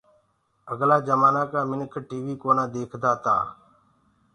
[0.71, 3.35] اگلآ جمآنآ ڪآ منک ٽي وي ڪونآ ديکدآ تآ۔